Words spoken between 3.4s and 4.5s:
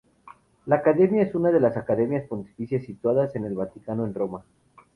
el Vaticano, en Roma.